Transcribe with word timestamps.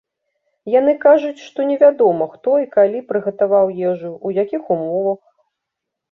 Яны 0.79 0.93
кажуць, 1.01 1.41
што 1.49 1.65
невядома, 1.71 2.27
хто 2.31 2.53
і 2.61 2.65
калі 2.75 3.01
прыгатаваў 3.11 3.65
ежу, 3.89 4.09
у 4.31 4.33
якіх 4.43 4.63
умовах. 4.77 5.21